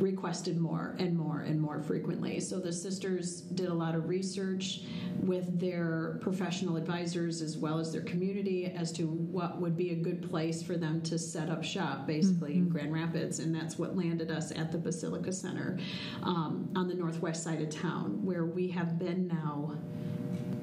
requested 0.01 0.59
more 0.59 0.95
and 0.99 1.17
more 1.17 1.41
and 1.41 1.61
more 1.61 1.81
frequently. 1.81 2.41
So 2.41 2.59
the 2.59 2.73
sisters 2.73 3.41
did 3.41 3.69
a 3.69 3.75
lot 3.75 3.95
of 3.95 4.09
research 4.09 4.81
with 5.21 5.59
their 5.59 6.19
professional 6.21 6.77
advisors 6.77 7.43
as 7.43 7.57
well 7.57 7.79
as 7.79 7.93
their 7.93 8.03
community 8.03 8.67
as 8.67 8.93
to 8.93 9.07
what 9.07 9.61
would 9.61 9.77
be 9.77 9.91
a 9.91 9.97
good 9.97 10.29
place 10.31 10.63
for 10.63 10.77
them 10.77 11.01
to 11.03 11.19
set 11.19 11.51
up 11.51 11.65
shop, 11.65 12.07
basically 12.07 12.53
mm-hmm. 12.53 12.67
in 12.67 12.69
Grand 12.69 12.93
Rapids, 12.93 13.41
and 13.41 13.55
that's 13.55 13.79
what 13.79 13.97
landed 13.97 14.31
us 14.31 14.53
at 14.53 14.71
the 14.71 14.79
Basilica 14.79 15.33
Center 15.33 15.79
um, 16.23 16.71
on 16.77 16.89
the 16.89 16.95
northwest 16.95 17.43
side 17.43 17.61
of 17.61 17.71
town, 17.71 18.25
where 18.25 18.45
we 18.45 18.69
have 18.69 18.99
been 18.99 19.27
now 19.27 19.77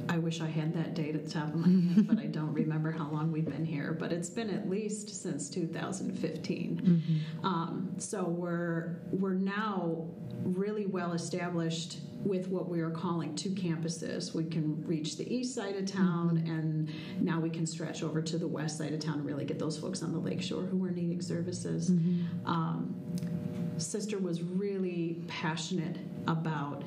I 0.10 0.18
wish 0.18 0.42
I 0.42 0.48
had 0.48 0.74
that 0.76 0.94
date 0.94 1.16
at 1.16 1.26
the 1.26 1.32
top 1.32 1.48
of 1.48 1.56
my 1.56 1.94
head, 1.94 2.08
but 2.08 2.20
I 2.20 2.28
don't 2.28 2.54
remember 2.54 2.92
how 2.92 3.10
long 3.10 3.32
we've 3.32 3.46
been 3.46 3.66
here. 3.66 3.96
But 4.00 4.12
it's 4.12 4.30
been 4.30 4.50
at 4.50 4.70
least 4.70 5.22
since 5.22 5.50
2015. 5.50 6.82
Mm-hmm. 6.84 7.46
Um, 7.46 7.94
so 7.98 8.24
we're 8.24 8.98
we're 9.12 9.34
now 9.34 10.08
really 10.44 10.86
well 10.86 11.14
established 11.14 12.00
with 12.24 12.48
what 12.48 12.68
we 12.68 12.82
are 12.82 12.90
calling 12.90 13.36
two 13.36 13.52
campuses. 13.52 14.34
We 14.34 14.46
can 14.46 14.86
reach 14.86 15.18
the 15.18 15.32
east 15.34 15.54
side 15.54 15.76
of 15.76 15.86
town, 15.86 16.38
mm-hmm. 16.38 16.52
and 16.52 16.94
now 17.22 17.40
we 17.40 17.50
can 17.50 17.66
stretch 17.66 18.04
over 18.04 18.22
to 18.22 18.38
the 18.38 18.48
west 18.48 18.78
side 18.78 18.94
of 18.94 19.00
town 19.00 19.16
and 19.20 19.26
really 19.26 19.46
get 19.46 19.60
those 19.60 19.78
folks 19.78 20.02
on 20.02 20.12
the 20.12 20.20
lakeshore 20.20 20.64
who 20.64 20.84
are 20.86 20.92
needing 20.92 21.22
services. 21.22 21.92
Mm-hmm. 21.92 22.48
Um, 22.48 22.96
Sister 23.78 24.18
was 24.18 24.42
really 24.42 25.22
passionate 25.28 25.98
about 26.28 26.84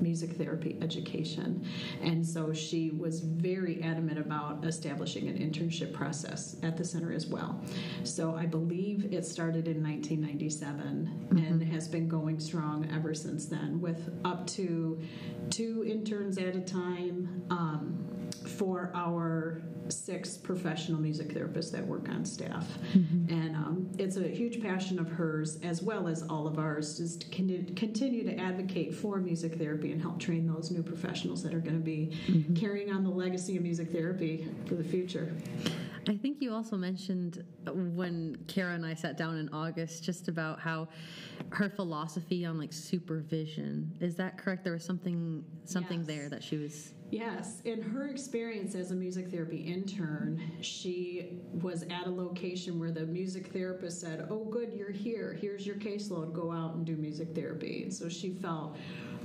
music 0.00 0.32
therapy 0.36 0.76
education. 0.80 1.64
And 2.02 2.26
so 2.26 2.52
she 2.52 2.90
was 2.90 3.20
very 3.20 3.82
adamant 3.82 4.18
about 4.18 4.64
establishing 4.64 5.28
an 5.28 5.38
internship 5.38 5.92
process 5.92 6.56
at 6.62 6.76
the 6.76 6.84
center 6.84 7.12
as 7.12 7.26
well. 7.26 7.60
So 8.04 8.34
I 8.34 8.46
believe 8.46 9.12
it 9.12 9.24
started 9.24 9.68
in 9.68 9.82
1997 9.82 11.28
mm-hmm. 11.32 11.38
and 11.38 11.62
has 11.62 11.88
been 11.88 12.08
going 12.08 12.40
strong 12.40 12.88
ever 12.94 13.14
since 13.14 13.46
then, 13.46 13.80
with 13.80 14.10
up 14.24 14.46
to 14.48 15.00
two 15.50 15.84
interns 15.86 16.38
at 16.38 16.56
a 16.56 16.60
time 16.60 17.44
um, 17.50 18.29
for 18.50 18.90
our 18.94 19.62
six 19.88 20.36
professional 20.36 21.00
music 21.00 21.28
therapists 21.28 21.72
that 21.72 21.84
work 21.86 22.08
on 22.08 22.24
staff. 22.24 22.66
Mm-hmm. 22.92 23.32
And 23.32 23.56
um, 23.56 23.90
it's 23.98 24.16
a 24.16 24.28
huge 24.28 24.62
passion 24.62 24.98
of 24.98 25.08
hers, 25.08 25.58
as 25.62 25.82
well 25.82 26.08
as 26.08 26.22
all 26.28 26.46
of 26.46 26.58
ours, 26.58 26.98
just 26.98 27.22
to 27.22 27.28
continue 27.74 28.24
to 28.24 28.36
advocate 28.38 28.94
for 28.94 29.18
music 29.18 29.56
therapy 29.56 29.92
and 29.92 30.00
help 30.00 30.18
train 30.18 30.46
those 30.46 30.70
new 30.70 30.82
professionals 30.82 31.42
that 31.42 31.54
are 31.54 31.60
going 31.60 31.78
to 31.78 31.84
be 31.84 32.16
mm-hmm. 32.26 32.54
carrying 32.54 32.92
on 32.92 33.04
the 33.04 33.10
legacy 33.10 33.56
of 33.56 33.62
music 33.62 33.90
therapy 33.90 34.46
for 34.66 34.74
the 34.74 34.84
future. 34.84 35.34
I 36.08 36.16
think 36.16 36.40
you 36.40 36.52
also 36.52 36.76
mentioned 36.76 37.44
when 37.66 38.36
Kara 38.48 38.74
and 38.74 38.86
I 38.86 38.94
sat 38.94 39.18
down 39.18 39.36
in 39.36 39.48
August 39.52 40.02
just 40.02 40.28
about 40.28 40.58
how 40.58 40.88
her 41.50 41.68
philosophy 41.68 42.44
on 42.44 42.58
like 42.58 42.72
supervision. 42.72 43.92
Is 44.00 44.16
that 44.16 44.38
correct? 44.38 44.64
There 44.64 44.72
was 44.72 44.84
something 44.84 45.44
something 45.64 45.98
yes. 46.00 46.06
there 46.06 46.28
that 46.30 46.42
she 46.42 46.56
was 46.56 46.94
Yes, 47.10 47.60
in 47.64 47.82
her 47.82 48.06
experience 48.06 48.76
as 48.76 48.92
a 48.92 48.94
music 48.94 49.30
therapy 49.30 49.56
intern, 49.56 50.40
she 50.60 51.40
was 51.54 51.82
at 51.84 52.06
a 52.06 52.10
location 52.10 52.78
where 52.78 52.92
the 52.92 53.04
music 53.04 53.48
therapist 53.48 54.00
said, 54.00 54.28
Oh, 54.30 54.44
good, 54.44 54.72
you're 54.72 54.92
here. 54.92 55.36
Here's 55.40 55.66
your 55.66 55.74
caseload. 55.76 56.32
Go 56.32 56.52
out 56.52 56.74
and 56.74 56.86
do 56.86 56.96
music 56.96 57.34
therapy. 57.34 57.82
And 57.82 57.92
so 57.92 58.08
she 58.08 58.30
felt 58.30 58.76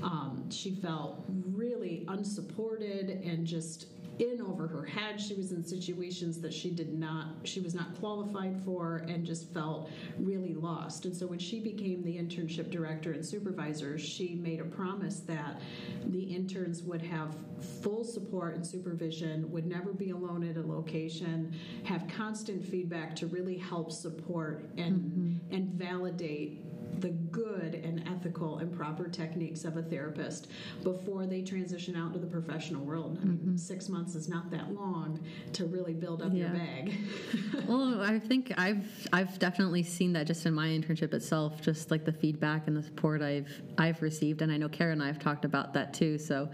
um, 0.01 0.49
she 0.49 0.71
felt 0.71 1.23
really 1.53 2.05
unsupported 2.07 3.21
and 3.23 3.45
just 3.45 3.87
in 4.19 4.41
over 4.41 4.67
her 4.67 4.85
head. 4.85 5.19
She 5.19 5.33
was 5.33 5.51
in 5.51 5.63
situations 5.63 6.39
that 6.41 6.53
she 6.53 6.69
did 6.69 6.93
not, 6.93 7.27
she 7.43 7.59
was 7.59 7.73
not 7.73 7.97
qualified 7.99 8.61
for, 8.63 9.05
and 9.07 9.25
just 9.25 9.53
felt 9.53 9.89
really 10.17 10.53
lost. 10.53 11.05
And 11.05 11.15
so 11.15 11.27
when 11.27 11.39
she 11.39 11.59
became 11.59 12.03
the 12.03 12.17
internship 12.17 12.71
director 12.71 13.13
and 13.13 13.25
supervisor, 13.25 13.97
she 13.97 14.35
made 14.35 14.59
a 14.59 14.65
promise 14.65 15.19
that 15.21 15.61
the 16.07 16.23
interns 16.23 16.81
would 16.83 17.01
have 17.01 17.35
full 17.81 18.03
support 18.03 18.55
and 18.55 18.65
supervision, 18.65 19.49
would 19.51 19.65
never 19.65 19.93
be 19.93 20.11
alone 20.11 20.47
at 20.47 20.57
a 20.57 20.61
location, 20.61 21.53
have 21.83 22.07
constant 22.07 22.63
feedback 22.63 23.15
to 23.15 23.27
really 23.27 23.57
help 23.57 23.91
support 23.91 24.69
and 24.77 24.95
mm-hmm. 24.95 25.55
and 25.55 25.73
validate 25.73 26.61
the 27.01 27.09
good 27.09 27.75
and 27.75 28.07
ethical 28.07 28.59
and 28.59 28.75
proper 28.75 29.07
techniques 29.07 29.65
of 29.65 29.77
a 29.77 29.83
therapist 29.83 30.47
before 30.83 31.25
they 31.25 31.41
transition 31.41 31.95
out 31.95 32.13
to 32.13 32.19
the 32.19 32.27
professional 32.27 32.83
world. 32.83 33.17
I 33.21 33.25
mean, 33.25 33.37
mm-hmm. 33.37 33.57
six 33.57 33.89
months 33.89 34.15
is 34.15 34.27
not 34.27 34.49
that 34.51 34.73
long 34.73 35.19
to 35.53 35.65
really 35.65 35.93
build 35.93 36.21
up 36.21 36.31
yeah. 36.33 36.39
your 36.39 36.49
bag. 36.49 36.93
well, 37.67 38.01
I 38.01 38.19
think 38.19 38.53
I've 38.57 39.07
I've 39.13 39.37
definitely 39.39 39.83
seen 39.83 40.13
that 40.13 40.27
just 40.27 40.45
in 40.45 40.53
my 40.53 40.67
internship 40.67 41.13
itself, 41.13 41.61
just 41.61 41.91
like 41.91 42.05
the 42.05 42.13
feedback 42.13 42.67
and 42.67 42.75
the 42.75 42.83
support 42.83 43.21
I've 43.21 43.61
I've 43.77 44.01
received, 44.01 44.41
and 44.41 44.51
I 44.51 44.57
know 44.57 44.69
Kara 44.69 44.91
and 44.91 45.03
I 45.03 45.07
have 45.07 45.19
talked 45.19 45.45
about 45.45 45.73
that 45.73 45.93
too. 45.93 46.17
So 46.17 46.49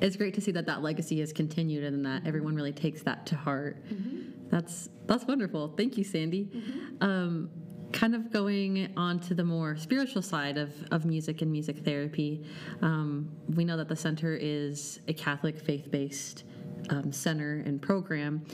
it's 0.00 0.16
great 0.16 0.34
to 0.34 0.40
see 0.40 0.52
that 0.52 0.66
that 0.66 0.82
legacy 0.82 1.20
has 1.20 1.32
continued 1.32 1.84
and 1.84 2.04
that 2.04 2.26
everyone 2.26 2.54
really 2.54 2.72
takes 2.72 3.02
that 3.02 3.26
to 3.26 3.36
heart. 3.36 3.84
Mm-hmm. 3.86 4.48
That's 4.50 4.88
that's 5.06 5.24
wonderful. 5.24 5.74
Thank 5.76 5.96
you, 5.98 6.04
Sandy. 6.04 6.44
Mm-hmm. 6.44 7.02
Um, 7.02 7.50
kind 7.94 8.14
of 8.14 8.32
going 8.32 8.92
on 8.96 9.20
to 9.20 9.34
the 9.34 9.44
more 9.44 9.76
spiritual 9.76 10.20
side 10.20 10.58
of, 10.58 10.72
of 10.90 11.06
music 11.06 11.42
and 11.42 11.50
music 11.50 11.78
therapy, 11.84 12.44
um, 12.82 13.30
we 13.54 13.64
know 13.64 13.76
that 13.76 13.88
the 13.88 13.96
center 13.96 14.36
is 14.38 14.98
a 15.06 15.14
Catholic 15.14 15.56
faith 15.56 15.90
based 15.90 16.42
um, 16.90 17.12
center 17.12 17.62
and 17.64 17.80
program. 17.80 18.44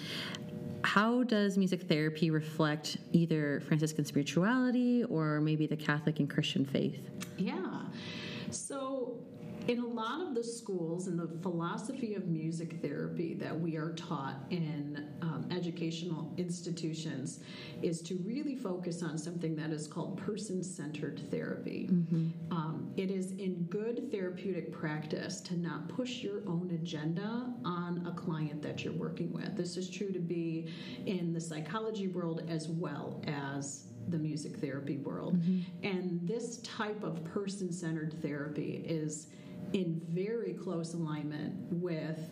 How 0.84 1.22
does 1.22 1.56
music 1.56 1.82
therapy 1.82 2.30
reflect 2.30 2.98
either 3.12 3.60
Franciscan 3.60 4.04
spirituality 4.04 5.04
or 5.04 5.40
maybe 5.40 5.66
the 5.66 5.76
Catholic 5.76 6.20
and 6.20 6.28
Christian 6.28 6.64
faith? 6.64 7.08
Yeah. 7.38 7.80
So 8.50 9.18
in 9.70 9.78
a 9.78 9.86
lot 9.86 10.20
of 10.20 10.34
the 10.34 10.42
schools 10.42 11.06
and 11.06 11.16
the 11.16 11.28
philosophy 11.42 12.14
of 12.14 12.26
music 12.26 12.82
therapy 12.82 13.34
that 13.34 13.58
we 13.58 13.76
are 13.76 13.92
taught 13.92 14.34
in 14.50 15.08
um, 15.22 15.46
educational 15.52 16.34
institutions 16.36 17.38
is 17.80 18.02
to 18.02 18.16
really 18.26 18.56
focus 18.56 19.00
on 19.00 19.16
something 19.16 19.54
that 19.54 19.70
is 19.70 19.86
called 19.86 20.16
person 20.18 20.60
centered 20.64 21.20
therapy. 21.30 21.88
Mm-hmm. 21.88 22.52
Um, 22.52 22.92
it 22.96 23.12
is 23.12 23.30
in 23.32 23.62
good 23.70 24.10
therapeutic 24.10 24.72
practice 24.72 25.40
to 25.42 25.56
not 25.56 25.88
push 25.88 26.16
your 26.16 26.40
own 26.48 26.72
agenda 26.74 27.54
on 27.64 28.04
a 28.08 28.10
client 28.10 28.62
that 28.62 28.82
you're 28.82 28.92
working 28.92 29.32
with. 29.32 29.56
This 29.56 29.76
is 29.76 29.88
true 29.88 30.10
to 30.10 30.18
be 30.18 30.66
in 31.06 31.32
the 31.32 31.40
psychology 31.40 32.08
world 32.08 32.42
as 32.48 32.66
well 32.66 33.22
as 33.28 33.86
the 34.08 34.18
music 34.18 34.56
therapy 34.56 34.96
world. 34.96 35.38
Mm-hmm. 35.38 35.86
And 35.86 36.26
this 36.26 36.58
type 36.62 37.04
of 37.04 37.22
person 37.22 37.72
centered 37.72 38.20
therapy 38.20 38.82
is 38.84 39.28
in 39.72 40.00
very 40.08 40.52
close 40.52 40.94
alignment 40.94 41.54
with 41.70 42.30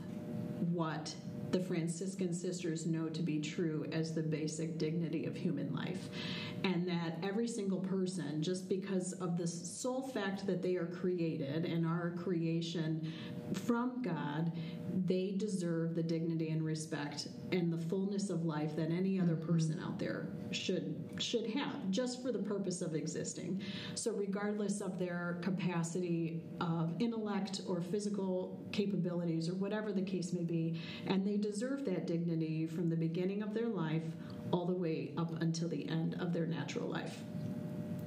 what 0.73 1.14
the 1.50 1.61
Franciscan 1.61 2.35
sisters 2.35 2.87
know 2.87 3.08
to 3.08 3.23
be 3.23 3.38
true 3.38 3.87
as 3.92 4.12
the 4.12 4.23
basic 4.23 4.76
dignity 4.76 5.25
of 5.26 5.37
human 5.37 5.73
life. 5.73 6.08
And 6.64 6.87
that 6.88 7.18
every 7.23 7.49
single 7.49 7.80
person, 7.80 8.42
just 8.42 8.68
because 8.68 9.12
of 9.14 9.38
the 9.38 9.47
sole 9.47 10.02
fact 10.08 10.47
that 10.47 10.62
they 10.62 10.76
are 10.76 10.87
created 10.87 11.64
and 11.64 11.87
are 11.87 12.12
a 12.14 12.18
creation 12.23 13.12
from 13.54 14.02
God, 14.02 14.52
they 15.06 15.32
deserve 15.37 15.94
the 15.94 16.02
dignity 16.02 16.50
and 16.50 16.62
respect 16.62 17.28
and 17.52 17.73
the 17.73 17.78
fullness 17.78 18.30
of 18.30 18.44
life 18.44 18.76
that 18.76 18.90
any 18.90 19.20
other 19.20 19.35
mm-hmm. 19.35 19.52
person 19.52 19.80
out 19.82 19.99
there 19.99 20.28
should 20.50 21.07
should 21.20 21.50
have 21.50 21.90
just 21.90 22.22
for 22.22 22.32
the 22.32 22.38
purpose 22.38 22.82
of 22.82 22.94
existing. 22.94 23.62
So 23.94 24.12
regardless 24.12 24.80
of 24.80 24.98
their 24.98 25.38
capacity 25.42 26.42
of 26.60 26.92
intellect 26.98 27.62
or 27.66 27.80
physical 27.80 28.60
capabilities 28.72 29.48
or 29.48 29.54
whatever 29.54 29.92
the 29.92 30.02
case 30.02 30.32
may 30.32 30.44
be 30.44 30.80
and 31.06 31.26
they 31.26 31.37
deserve 31.37 31.84
that 31.87 32.06
dignity 32.06 32.66
from 32.66 32.88
the 32.88 32.96
beginning 32.96 33.42
of 33.42 33.54
their 33.54 33.68
life 33.68 34.02
all 34.50 34.66
the 34.66 34.75
way 34.75 35.12
up 35.16 35.40
until 35.42 35.68
the 35.68 35.88
end 35.88 36.16
of 36.20 36.32
their 36.32 36.46
natural 36.46 36.88
life. 36.88 37.18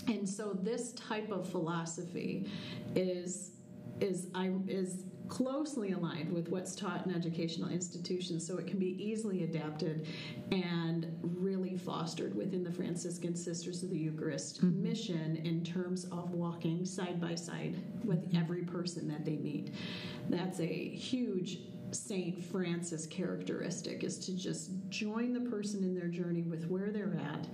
And 0.07 0.27
so 0.27 0.57
this 0.61 0.93
type 0.93 1.31
of 1.31 1.47
philosophy 1.47 2.49
is 2.95 3.51
is 3.99 4.27
I 4.33 4.51
is 4.67 5.03
closely 5.31 5.93
aligned 5.93 6.29
with 6.29 6.49
what's 6.49 6.75
taught 6.75 7.05
in 7.05 7.15
educational 7.15 7.69
institutions 7.69 8.45
so 8.45 8.57
it 8.57 8.67
can 8.67 8.77
be 8.77 9.01
easily 9.01 9.45
adapted 9.45 10.05
and 10.51 11.07
really 11.23 11.77
fostered 11.77 12.35
within 12.35 12.65
the 12.65 12.71
Franciscan 12.71 13.33
Sisters 13.33 13.81
of 13.81 13.91
the 13.91 13.97
Eucharist 13.97 14.57
mm-hmm. 14.61 14.83
mission 14.83 15.37
in 15.45 15.63
terms 15.63 16.03
of 16.11 16.31
walking 16.31 16.85
side 16.85 17.21
by 17.21 17.33
side 17.33 17.81
with 18.03 18.29
every 18.35 18.63
person 18.63 19.07
that 19.07 19.23
they 19.23 19.37
meet. 19.37 19.73
That's 20.29 20.59
a 20.59 20.89
huge 20.89 21.59
St. 21.91 22.43
Francis 22.43 23.05
characteristic 23.05 24.03
is 24.03 24.17
to 24.25 24.33
just 24.35 24.71
join 24.89 25.31
the 25.31 25.49
person 25.49 25.81
in 25.85 25.95
their 25.95 26.09
journey 26.09 26.41
with 26.41 26.67
where 26.67 26.91
they're 26.91 27.17
at, 27.17 27.47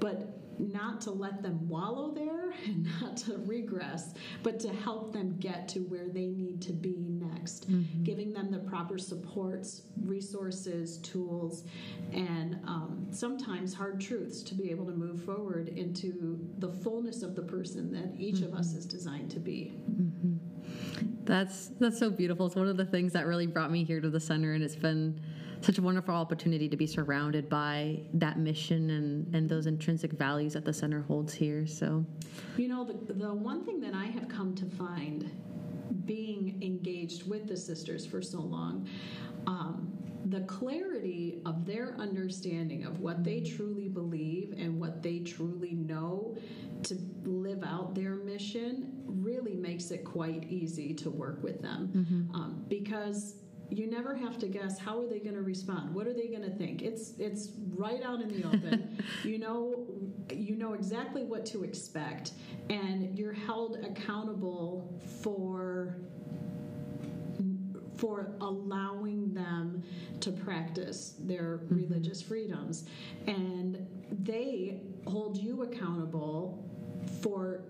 but 0.00 0.38
not 0.70 1.00
to 1.02 1.10
let 1.10 1.42
them 1.42 1.68
wallow 1.68 2.12
there 2.12 2.52
and 2.64 2.86
not 3.00 3.16
to 3.18 3.38
regress, 3.46 4.14
but 4.42 4.58
to 4.60 4.68
help 4.68 5.12
them 5.12 5.36
get 5.38 5.68
to 5.68 5.80
where 5.80 6.08
they 6.08 6.26
need 6.26 6.60
to 6.62 6.72
be 6.72 6.96
next, 6.98 7.70
mm-hmm. 7.70 8.02
giving 8.02 8.32
them 8.32 8.50
the 8.50 8.58
proper 8.58 8.98
supports, 8.98 9.82
resources, 10.02 10.98
tools, 10.98 11.64
and 12.12 12.58
um, 12.66 13.06
sometimes 13.10 13.74
hard 13.74 14.00
truths 14.00 14.42
to 14.42 14.54
be 14.54 14.70
able 14.70 14.86
to 14.86 14.92
move 14.92 15.22
forward 15.22 15.68
into 15.68 16.38
the 16.58 16.68
fullness 16.68 17.22
of 17.22 17.34
the 17.34 17.42
person 17.42 17.92
that 17.92 18.18
each 18.18 18.36
mm-hmm. 18.36 18.52
of 18.52 18.54
us 18.54 18.68
mm-hmm. 18.68 18.78
is 18.78 18.86
designed 18.86 19.30
to 19.30 19.40
be. 19.40 19.72
Mm-hmm. 19.90 20.36
That's 21.24 21.70
that's 21.78 21.98
so 21.98 22.10
beautiful. 22.10 22.46
It's 22.46 22.56
one 22.56 22.68
of 22.68 22.76
the 22.76 22.84
things 22.84 23.12
that 23.12 23.26
really 23.26 23.46
brought 23.46 23.70
me 23.70 23.84
here 23.84 24.00
to 24.00 24.10
the 24.10 24.20
center, 24.20 24.54
and 24.54 24.62
it's 24.62 24.76
been 24.76 25.20
such 25.64 25.78
a 25.78 25.82
wonderful 25.82 26.14
opportunity 26.14 26.68
to 26.68 26.76
be 26.76 26.86
surrounded 26.86 27.48
by 27.48 28.00
that 28.14 28.38
mission 28.38 28.90
and, 28.90 29.34
and 29.34 29.48
those 29.48 29.66
intrinsic 29.66 30.12
values 30.12 30.52
that 30.54 30.64
the 30.64 30.72
center 30.72 31.02
holds 31.02 31.32
here. 31.32 31.66
So, 31.66 32.04
you 32.56 32.68
know, 32.68 32.84
the, 32.84 33.14
the 33.14 33.32
one 33.32 33.64
thing 33.64 33.80
that 33.80 33.94
I 33.94 34.06
have 34.06 34.28
come 34.28 34.54
to 34.56 34.66
find 34.66 35.30
being 36.04 36.58
engaged 36.62 37.28
with 37.28 37.46
the 37.46 37.56
sisters 37.56 38.06
for 38.06 38.22
so 38.22 38.40
long, 38.40 38.88
um, 39.46 39.92
the 40.26 40.40
clarity 40.42 41.40
of 41.44 41.66
their 41.66 41.94
understanding 41.98 42.84
of 42.84 43.00
what 43.00 43.22
they 43.24 43.40
truly 43.40 43.88
believe 43.88 44.54
and 44.56 44.80
what 44.80 45.02
they 45.02 45.18
truly 45.18 45.74
know 45.74 46.36
to 46.84 46.96
live 47.24 47.62
out 47.64 47.94
their 47.94 48.16
mission 48.16 48.92
really 49.06 49.54
makes 49.54 49.90
it 49.90 50.04
quite 50.04 50.44
easy 50.48 50.94
to 50.94 51.10
work 51.10 51.42
with 51.42 51.60
them 51.60 51.90
mm-hmm. 51.94 52.34
um, 52.34 52.64
because 52.68 53.34
you 53.78 53.90
never 53.90 54.14
have 54.14 54.38
to 54.38 54.46
guess 54.46 54.78
how 54.78 55.00
are 55.00 55.06
they 55.06 55.18
going 55.18 55.34
to 55.34 55.42
respond? 55.42 55.94
What 55.94 56.06
are 56.06 56.12
they 56.12 56.28
going 56.28 56.42
to 56.42 56.50
think? 56.50 56.82
It's 56.82 57.14
it's 57.18 57.50
right 57.74 58.02
out 58.02 58.20
in 58.20 58.28
the 58.28 58.46
open. 58.46 58.98
You 59.24 59.38
know 59.38 59.86
you 60.30 60.56
know 60.56 60.72
exactly 60.72 61.22
what 61.22 61.44
to 61.46 61.64
expect 61.64 62.32
and 62.70 63.16
you're 63.18 63.32
held 63.32 63.76
accountable 63.84 65.00
for 65.22 65.96
for 67.96 68.32
allowing 68.40 69.32
them 69.32 69.82
to 70.18 70.32
practice 70.32 71.14
their 71.20 71.58
mm-hmm. 71.58 71.76
religious 71.76 72.20
freedoms. 72.20 72.84
And 73.28 73.86
they 74.24 74.80
hold 75.06 75.36
you 75.36 75.62
accountable 75.62 76.68
for 77.20 77.62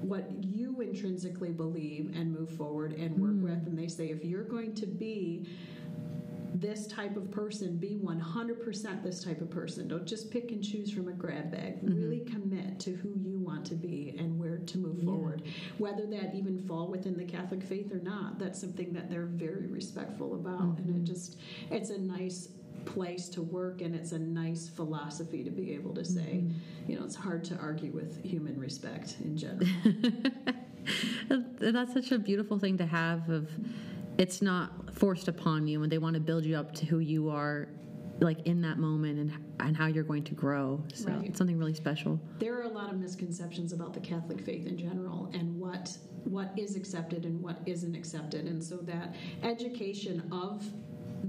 what 0.00 0.30
you 0.42 0.80
intrinsically 0.80 1.50
believe 1.50 2.12
and 2.14 2.32
move 2.32 2.50
forward 2.50 2.92
and 2.92 3.18
work 3.18 3.32
mm. 3.32 3.42
with. 3.42 3.66
And 3.66 3.78
they 3.78 3.88
say, 3.88 4.06
if 4.06 4.24
you're 4.24 4.44
going 4.44 4.74
to 4.74 4.86
be 4.86 5.46
this 6.60 6.86
type 6.86 7.16
of 7.16 7.30
person, 7.30 7.76
be 7.76 7.98
100% 8.02 9.02
this 9.02 9.22
type 9.22 9.40
of 9.40 9.50
person. 9.50 9.88
Don't 9.88 10.06
just 10.06 10.30
pick 10.30 10.52
and 10.52 10.64
choose 10.64 10.90
from 10.90 11.08
a 11.08 11.12
grab 11.12 11.50
bag. 11.50 11.76
Mm-hmm. 11.76 11.96
Really 11.96 12.20
commit 12.20 12.80
to 12.80 12.92
who 12.92 13.12
you 13.16 13.38
want 13.38 13.64
to 13.66 13.74
be 13.74 14.14
and 14.18 14.38
where 14.38 14.58
to 14.58 14.78
move 14.78 14.98
yeah. 14.98 15.04
forward. 15.04 15.42
Whether 15.78 16.06
that 16.06 16.34
even 16.34 16.58
fall 16.58 16.88
within 16.88 17.16
the 17.16 17.24
Catholic 17.24 17.62
faith 17.62 17.92
or 17.92 17.98
not, 17.98 18.38
that's 18.38 18.60
something 18.60 18.92
that 18.94 19.10
they're 19.10 19.26
very 19.26 19.66
respectful 19.66 20.34
about. 20.34 20.60
Mm-hmm. 20.60 20.88
And 20.88 20.96
it 20.96 21.10
just, 21.12 21.36
it's 21.70 21.90
a 21.90 21.98
nice 21.98 22.48
place 22.86 23.28
to 23.28 23.42
work 23.42 23.82
and 23.82 23.94
it's 23.94 24.12
a 24.12 24.18
nice 24.18 24.68
philosophy 24.68 25.44
to 25.44 25.50
be 25.50 25.72
able 25.74 25.92
to 25.94 26.04
say 26.04 26.40
mm-hmm. 26.42 26.90
you 26.90 26.98
know 26.98 27.04
it's 27.04 27.16
hard 27.16 27.44
to 27.44 27.54
argue 27.56 27.90
with 27.92 28.24
human 28.24 28.58
respect 28.58 29.16
in 29.22 29.36
general 29.36 29.68
that's 31.58 31.92
such 31.92 32.12
a 32.12 32.18
beautiful 32.18 32.58
thing 32.58 32.78
to 32.78 32.86
have 32.86 33.28
of 33.28 33.50
it's 34.18 34.40
not 34.40 34.94
forced 34.94 35.28
upon 35.28 35.66
you 35.66 35.82
and 35.82 35.92
they 35.92 35.98
want 35.98 36.14
to 36.14 36.20
build 36.20 36.44
you 36.44 36.56
up 36.56 36.72
to 36.72 36.86
who 36.86 37.00
you 37.00 37.28
are 37.28 37.68
like 38.20 38.46
in 38.46 38.62
that 38.62 38.78
moment 38.78 39.18
and 39.18 39.32
and 39.60 39.76
how 39.76 39.86
you're 39.86 40.04
going 40.04 40.24
to 40.24 40.34
grow 40.34 40.82
so 40.94 41.10
right. 41.10 41.26
it's 41.26 41.38
something 41.38 41.58
really 41.58 41.74
special 41.74 42.18
there 42.38 42.54
are 42.54 42.62
a 42.62 42.68
lot 42.68 42.90
of 42.90 42.98
misconceptions 42.98 43.72
about 43.72 43.92
the 43.92 44.00
catholic 44.00 44.40
faith 44.40 44.66
in 44.66 44.78
general 44.78 45.30
and 45.34 45.58
what 45.58 45.96
what 46.24 46.52
is 46.56 46.76
accepted 46.76 47.24
and 47.24 47.40
what 47.42 47.58
isn't 47.66 47.94
accepted 47.94 48.46
and 48.46 48.62
so 48.62 48.76
that 48.76 49.14
education 49.42 50.22
of 50.32 50.64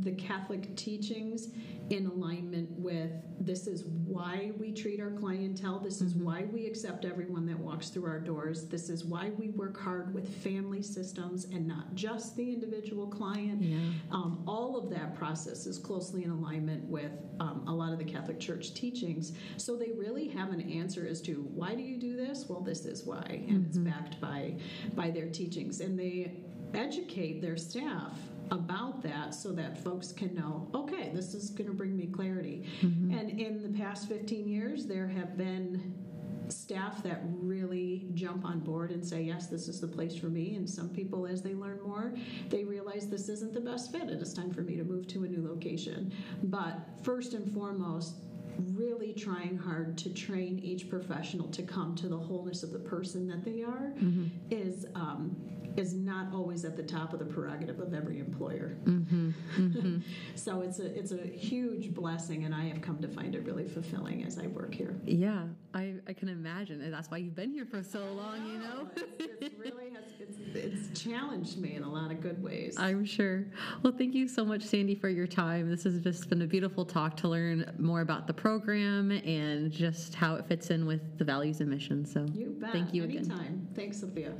the 0.04 0.12
Catholic 0.12 0.76
teachings 0.76 1.50
in 1.90 2.06
alignment 2.06 2.70
with 2.72 3.12
this 3.40 3.68
is 3.68 3.86
why 3.86 4.52
we 4.58 4.74
treat 4.74 5.00
our 5.00 5.12
clientele, 5.12 5.80
this 5.80 6.02
is 6.02 6.14
mm-hmm. 6.14 6.26
why 6.26 6.46
we 6.52 6.66
accept 6.66 7.06
everyone 7.06 7.46
that 7.46 7.58
walks 7.58 7.90
through 7.90 8.06
our 8.06 8.20
doors, 8.20 8.66
this 8.66 8.90
is 8.90 9.06
why 9.06 9.32
we 9.38 9.50
work 9.50 9.80
hard 9.80 10.14
with 10.14 10.28
family 10.44 10.82
systems 10.82 11.46
and 11.46 11.66
not 11.66 11.94
just 11.96 12.36
the 12.36 12.52
individual 12.52 13.08
client. 13.08 13.62
Yeah. 13.62 13.78
Um, 14.12 14.44
all 14.48 14.78
of 14.78 14.90
that 14.90 15.16
process 15.16 15.66
is 15.66 15.78
closely 15.78 16.24
in 16.24 16.32
alignment 16.32 16.84
with 16.86 17.12
um, 17.40 17.64
a 17.68 17.74
lot 17.74 17.94
of 17.94 18.00
the 18.00 18.06
Catholic 18.06 18.40
Church 18.40 18.74
teachings. 18.74 19.34
So 19.56 19.78
they 19.78 19.92
really 19.92 20.28
have 20.30 20.50
an 20.50 20.70
answer 20.70 21.08
as 21.08 21.22
to 21.22 21.48
why 21.54 21.76
do 21.76 21.84
you 21.84 21.98
do 21.98 22.18
this? 22.18 22.46
Well, 22.50 22.62
this 22.62 22.86
is 22.86 23.06
why, 23.06 23.24
and 23.48 23.50
mm-hmm. 23.50 23.66
it's 23.68 23.78
backed 23.78 24.20
by 24.20 24.56
by 24.94 25.10
their 25.12 25.30
teachings, 25.30 25.80
and 25.80 25.98
they 25.98 26.44
educate 26.74 27.42
their 27.42 27.56
staff 27.56 28.18
about 28.52 29.02
that 29.04 29.34
so 29.34 29.52
that 29.52 29.78
folks 29.84 30.12
can 30.12 30.34
know 30.34 30.70
okay 30.74 31.12
this 31.14 31.34
is 31.34 31.50
going 31.50 31.68
to 31.68 31.74
bring 31.74 31.96
me 31.96 32.08
clarity. 32.08 32.64
Mm-hmm. 32.82 33.12
and 33.18 33.40
in 33.40 33.62
the 33.62 33.78
past 33.78 34.08
15 34.08 34.48
years 34.48 34.86
there 34.86 35.08
have 35.08 35.38
been 35.38 35.94
staff 36.50 37.04
that 37.04 37.22
really 37.24 38.08
jump 38.14 38.46
on 38.46 38.60
board 38.60 38.92
and 38.92 39.06
say 39.06 39.22
yes 39.22 39.48
this 39.48 39.68
is 39.68 39.82
the 39.82 39.88
place 39.88 40.16
for 40.16 40.28
me. 40.28 40.56
And 40.56 40.70
some 40.70 40.90
people 40.90 41.26
as 41.28 41.42
they 41.42 41.54
learn 41.54 41.80
more 41.86 42.14
they 42.50 42.64
realize 42.64 43.08
this 43.08 43.30
isn't 43.30 43.54
the 43.54 43.62
best 43.62 43.92
fit. 43.92 44.04
It 44.04 44.22
is 44.22 44.34
time 44.34 44.54
for 44.54 44.62
me 44.62 44.76
to 44.78 44.84
move 44.84 45.08
to 45.08 45.24
a 45.24 45.28
new 45.28 45.48
location. 45.48 46.14
But 46.44 46.80
first 47.04 47.34
and 47.34 47.52
foremost 47.54 48.16
really 48.60 49.14
trying 49.14 49.58
hard 49.58 49.98
to 50.00 50.10
train 50.10 50.60
each 50.60 50.90
professional 50.90 51.48
to 51.50 51.64
come 51.64 51.96
to 51.96 52.08
the 52.08 52.18
wholeness 52.18 52.64
of 52.64 52.72
the 52.72 52.80
person 52.80 53.28
that 53.28 53.44
they 53.44 53.64
are 53.64 53.94
mm-hmm. 53.98 54.28
is 54.50 54.86
um, 54.96 55.36
is 55.78 55.94
not 55.94 56.34
always 56.34 56.66
at 56.66 56.76
the 56.76 56.84
top 56.84 57.14
of 57.14 57.20
the 57.20 57.26
prerogative 57.26 57.80
of 57.80 57.94
every 57.94 58.20
employer. 58.20 58.76
Mm-hmm. 58.86 59.30
Mm-hmm. 59.58 59.98
so 60.36 60.62
it's 60.62 60.80
a 60.80 60.98
it's 60.98 61.12
a 61.12 61.18
huge 61.18 61.94
blessing, 61.94 62.46
and 62.46 62.54
I 62.54 62.66
have 62.66 62.82
come 62.82 62.98
to 63.00 63.08
find 63.08 63.36
it 63.36 63.46
really 63.46 63.68
fulfilling 63.68 64.24
as 64.24 64.40
I 64.40 64.48
work 64.48 64.74
here. 64.74 64.96
Yeah, 65.06 65.44
I, 65.74 65.96
I 66.08 66.14
can 66.14 66.30
imagine, 66.30 66.82
and 66.82 66.92
that's 66.92 67.12
why 67.12 67.18
you've 67.18 67.36
been 67.36 67.52
here 67.52 67.66
for 67.66 67.84
so 67.84 68.04
long. 68.14 68.46
You 68.48 68.58
know, 68.58 68.90
it's, 68.96 69.34
it's 69.42 69.60
really 69.60 69.92
has 69.92 70.07
it's, 70.28 70.38
it's 70.56 71.02
challenged 71.02 71.58
me 71.58 71.76
in 71.76 71.84
a 71.84 71.90
lot 71.90 72.12
of 72.12 72.22
good 72.22 72.42
ways. 72.42 72.76
I'm 72.78 73.06
sure. 73.06 73.46
Well, 73.84 73.94
thank 73.98 74.14
you 74.14 74.28
so 74.28 74.44
much, 74.44 74.64
Sandy, 74.64 74.96
for 74.96 75.10
your 75.10 75.28
time. 75.28 75.70
This 75.70 75.84
has 75.84 76.00
just 76.02 76.30
been 76.30 76.42
a 76.42 76.48
beautiful 76.48 76.86
talk 76.86 77.16
to 77.18 77.28
learn 77.28 77.74
more 77.78 78.02
about 78.02 78.28
the 78.28 78.34
program 78.34 79.12
and 79.12 79.72
just 79.72 80.16
how 80.16 80.36
it 80.36 80.46
fits 80.48 80.70
in 80.70 80.86
with 80.86 81.18
the 81.18 81.24
values 81.24 81.62
and 81.62 81.70
mission. 81.70 82.06
So 82.06 82.26
you 82.34 82.56
bet. 82.60 82.72
thank 82.72 82.94
you 82.94 83.04
Anytime. 83.04 83.40
again. 83.40 83.68
Thanks, 83.76 84.00
Sophia. 84.00 84.34